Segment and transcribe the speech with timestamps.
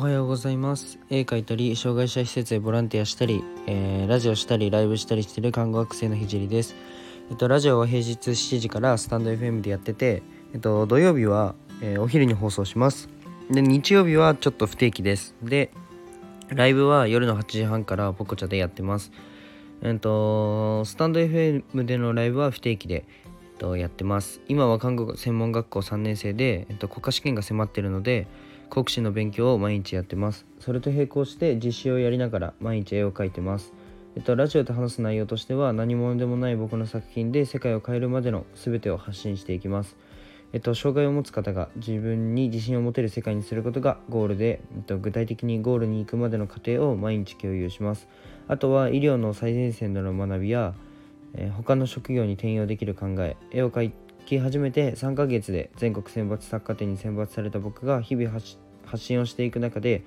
[0.00, 0.98] おはようございます。
[1.10, 6.74] 絵描いたり障害者施設でボランティアしたり、えー、ラジオしたりライブしたりしてる看護学生のひじりです。
[7.30, 10.22] えっとラジオは平日7時からスタンド FM でやってて
[10.54, 13.10] えっと土曜日は、えー、お昼に放送します。
[13.50, 15.34] で日曜日はちょっと不定期です。
[15.42, 15.70] で
[16.48, 19.12] ライブは夜の8時半からポコチャでやってます。
[19.82, 23.04] えっとスタンド FM でのライブは不定期で
[23.58, 24.40] とやってます。
[24.48, 28.26] 今は看護専門学校3年生で、えっと、国家試験が迫ってるので
[28.70, 33.72] 国試の勉強を毎日やってますそれと並行して実習をやりながら毎日絵を描いてます
[34.16, 39.96] えっと、ラジオで話す内容としては何者でもない僕の作品で世界を変えるまでの全てを発信していきます。
[40.52, 48.08] えっと、障害を持つ方が自分に自信を持てる世界にすることがゴールで、えっと、具体的にゴールに行くまでの過程を毎日共有します。
[48.48, 50.74] あとは医療の最前線での学びや、
[51.34, 53.92] えー、他の職業に転用できる考え絵を描い
[54.24, 58.58] き始めて3ヶ月で全国選抜作家展に選抜された僕が日々発
[59.04, 60.02] 信をしていく中で、えっ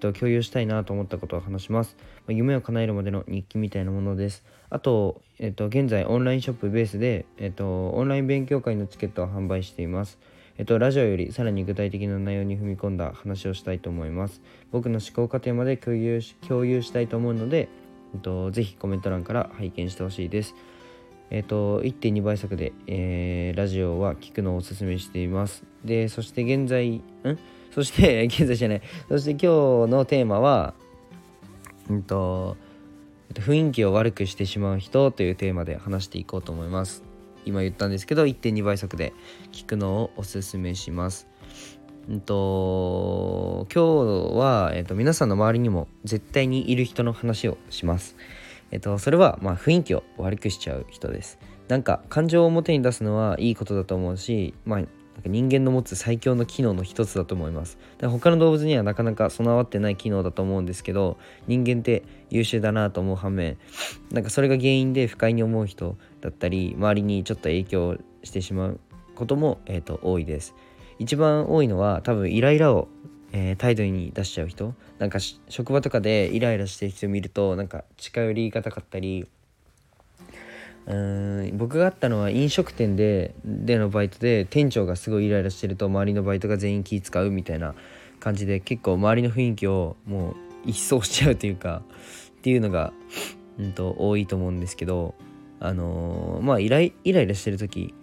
[0.00, 10.18] と、共有したいなと思ったことを話します、ま、夢を叶えるまでの日記みたいなものですあと、えっと、現在オンラインショップベースで、えっと、オンライン勉強会のチケットを販売しています
[10.60, 14.42] えっと、ラジオよりさらに具体的な内容に踏み込んだ話をしたいと思います。
[14.70, 17.70] 僕の思考過程まで共有し共有したいと思うので、
[18.12, 20.54] えっと、ぜひコメント欄から拝見してほしいです。
[21.30, 25.64] えっと、1.2倍速で、えー、ラジオは聞くのをおすすめしています。
[25.84, 27.02] で、そして現在、ん？
[27.70, 30.74] そして、 現在じゃない、そして今日のテーマは、
[31.88, 32.56] うんと、
[33.32, 37.04] 雰囲気を悪くしてしまう人というテーマで話していこうと思います。
[37.44, 39.12] 今言ったんですけど、1.2倍速で
[39.52, 41.28] 聞くのをおすすめします。
[42.08, 48.16] うんと今日は、えっと、皆さんの周りにも絶対にいる人の話をします。
[48.70, 51.38] えっと、それはまあ雰囲気を悪くしちゃう人です。
[51.68, 54.92] なんか感情を表に出すのはいいことだと思うし、まあ、なんか
[55.26, 57.78] 人間の持つ最強の機能の一つだと思います。
[57.98, 63.58] で他の動物にはなかなか備わってない機能だと思うんですけど人間って優秀だなと思う反面
[64.10, 68.80] なんかそれが原因で不快に思う人だったり周りにちょっと影響してしまう
[69.14, 70.54] ことも、えーと多いです。
[71.00, 72.88] 一番多いのは多分イライラを、
[73.32, 74.74] えー、態度に出しちゃう人。
[74.98, 75.18] なんか
[75.48, 79.26] 職場とかでイライラしてる人を見るとなんか近寄りがたかったり
[80.86, 87.74] うん僕があったのは飲食店ででのバイトで店長がすごいイライラしてると周りのバイトが全員気使うみたいな
[88.18, 90.36] 感じで結構周りの雰囲気をもう
[90.66, 91.82] 一掃しちゃうというか
[92.38, 92.92] っていうのが、
[93.58, 95.14] うんと、多いと思うんですけど
[95.60, 97.94] あのー、まあイライライラしてる時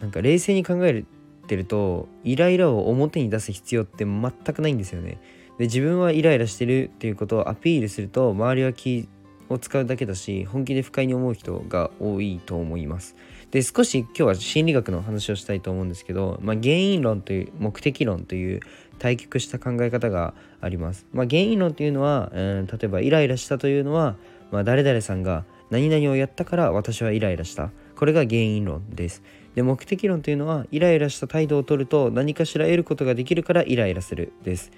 [0.00, 1.06] なんか冷静に考える
[1.44, 5.20] ってるとイライラを表に出す必要って全くないんですよね。
[5.58, 9.08] で自分はイライラしてるっていうことをアピールすると周りは気
[9.48, 13.14] を使うだけだし本気で不快に思う人が多いと思います。
[13.50, 18.60] で少し今日は心理学の話をしたいと思うんですけど、まあ、原因論という目的論という
[18.98, 21.06] 対極した考え方があります。
[21.12, 24.16] まあ、原因論というのは、うん、例えばイライラしたというのは、
[24.50, 27.70] まあ、誰々さんが何々をやったから私はイライラした。
[27.96, 29.22] これが原因論です。
[29.54, 34.72] で目的論というのはイライラした態度をとると何かしら得ることができるからイライラするです。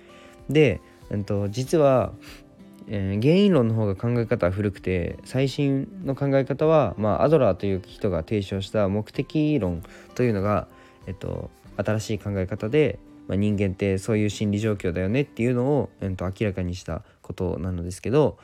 [0.50, 2.12] で、えっと、実は、
[2.88, 9.82] えー、原因論の方が考え方は古くて最新の考え方は、まあ、アドラーという人が提唱した目的論
[10.14, 10.68] というのが、
[11.06, 12.98] えっと、新しい考え方で、
[13.28, 18.38] まあ、人間ってそういう心理状況だよねっていうのを、えっと、明らかにしたことなのですけど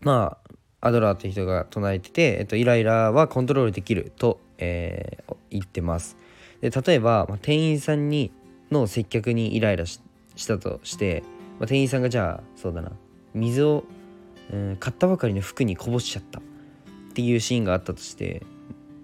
[0.00, 0.55] まあ
[0.86, 6.16] アドラーという人が唱えてて、えっと、イライラはコントロールできると、えー、言ってます。
[6.60, 8.30] で例えば、まあ、店員さんに
[8.70, 10.00] の接客にイライラし
[10.46, 11.22] たとして、
[11.58, 12.92] まあ、店員さんがじゃあそうだな
[13.34, 13.84] 水を、
[14.52, 16.42] うん、買ったばかりの服にこぼしちゃったっ
[17.12, 18.42] ていうシーンがあったとして、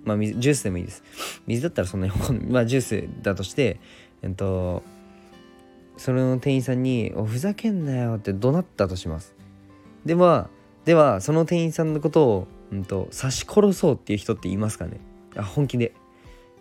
[0.04, 1.02] まあ、ジュースでもいいです。
[1.46, 2.12] 水だったらそんなに
[2.48, 3.78] まあジュースだとして、
[4.22, 4.82] えっと、
[5.96, 9.34] その店員さんに「おふざけんなよ」って怒鳴ったとします。
[10.04, 10.50] では
[10.84, 15.00] ではその店員さんのことを、うんと、刺し殺そうっていう人っていますかね？
[15.36, 15.92] あ本気で。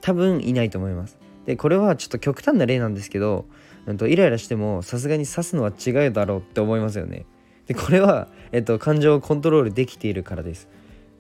[0.02, 1.18] 多分いないと思います。
[1.46, 3.46] でこれはちょっと極端な例なんですけど、
[3.86, 7.26] うんと、イライラしてもさすがに刺すのは違うだろうって思いますよね。
[7.68, 10.68] でこれは、えっと、感情をコントロールできているからです、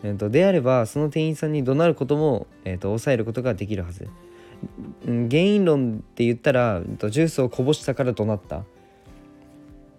[0.03, 4.07] えっと、であればその店員さんに怒鳴ることも、えっと、抑えることができるはず。
[5.06, 8.63] 原因論って言ったらジュースをこぼしたから怒鳴った。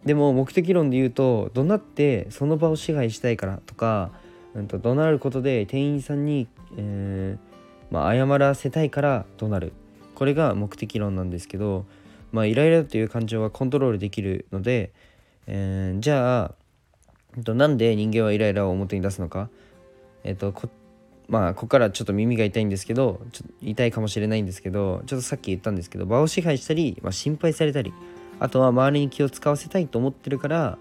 [0.04, 4.10] でも目的論で言うと怒鳴ってその場を支配したいからとか、
[4.54, 9.72] うん、と怒鳴ることで店員さんに、えー、まあ、謝らせたいから怒鳴る。
[10.14, 11.84] これが目的論なんですけど、
[12.32, 14.92] まあ、イライラという感情はコントロールできるので、
[15.46, 16.54] えー、じゃあ、
[17.36, 19.48] えっと、なんで人間はイライラを表に出すのか、
[20.24, 20.68] えっと、こ
[21.28, 27.92] まあここからちょっと耳が痛いんですけどちょ痛いかもしれないんですけどちょっとさっき言ったんですけど場を支配したり、まあ、心配されたり
[28.42, 30.76] あとは周りに気を使わせたいと思ってるから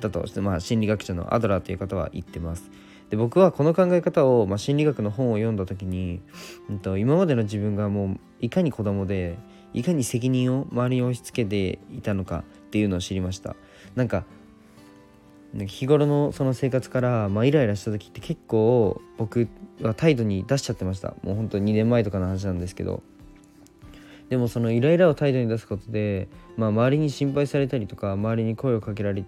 [0.00, 2.68] だとして、まあ、心理学者のアドラーという方は言ってます。
[3.10, 6.20] で僕はこの考え方を、まあ、心理学の本を読んだ時に、
[6.68, 9.38] うんと、今までの自分がもういかに子供で
[9.72, 13.54] いかに責任を周りに押し付けていたのかっていうのを知りました。
[13.94, 14.24] なんか
[15.54, 19.48] 日頃のその生活から、まあ、イライラした時って結構僕
[19.80, 21.14] は態度に出しちゃってました。
[21.22, 23.04] もうほんと2年前とかの話なんですけど。
[24.30, 29.24] でもそのイライラを態度に出すことで、まあ、周りに心配されたりとか周りに声をかけられ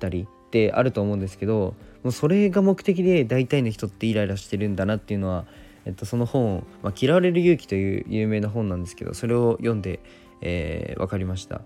[0.00, 5.44] たりってあると思うんですけどもうそれが目的で大体の人ってイライラしてるんだなっていうのは、
[5.84, 10.00] えっと、その本を、まあ、嫌われる勇気」という有名な本なんですけどそれを読んで、
[10.40, 11.60] えー、分かりました。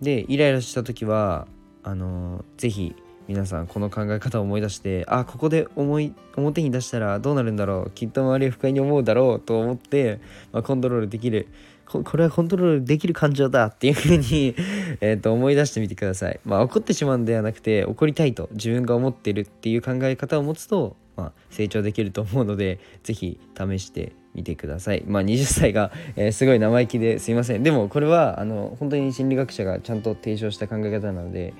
[0.00, 1.46] でイライラした時は
[1.82, 2.94] あのー、ぜひ
[3.30, 10.18] 皆さんこの考え方を思い出してあここで思い表に出したらどうなるんだろうきっと周りは不快に思うだろうと思って、
[10.50, 11.46] まあ、コントロールできる
[11.84, 14.56] これはコントロールできる感情だっていう風に
[15.00, 16.40] えと思い出してみてください。
[16.44, 25.04] まあ怒ってしまうんではなくて怒りたいと自分が思ってるっていう考え方を持つと、まあ、成長できると思うので是非試してみてください。
[25.06, 27.62] まあ20歳が、えー、すごい生意気ですいません。
[27.62, 31.54] でもこれはあの本当に心理学者がちゃんと提唱した考え方なので、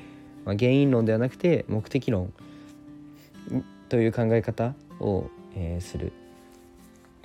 [0.45, 2.33] まあ、原因論ではなくて目的論
[3.89, 6.13] という考え方を、えー、する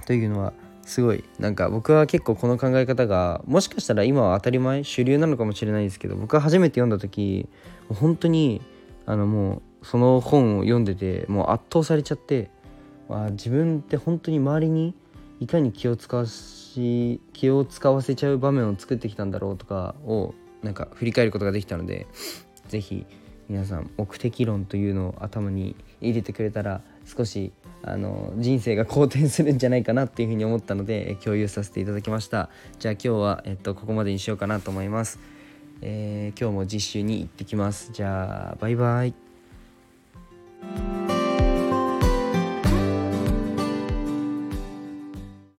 [0.06, 0.54] というのは
[0.84, 7.48] すごいなんか僕は結構この考え方がもしかしたら今は当たり前主流なのかもしれないですけど僕は初めて読んだ時
[7.90, 8.62] 本当に
[9.06, 12.50] あのもうその本を読んでてもう圧倒されちゃって、
[13.10, 14.96] まあ、自分って本当に周りに
[15.40, 20.34] いかに気を使わし気を使わせちゃう場面を作ってきたんだろうとかを
[20.64, 22.08] なんか振り返ることができたので
[22.68, 23.06] 是非
[23.50, 27.52] 皆さん目的論というのを頭に入れてくれたら少し
[27.84, 32.50] あの人生が好転するんじゃないかなっていうふうに思ったので共有させていただきました。
[32.80, 35.20] じゃあ今日は、えっと、ここまでにしようかなと思います、
[35.82, 37.92] えー、今日も実習に行ってきます。
[37.94, 39.25] じゃあバイバイ。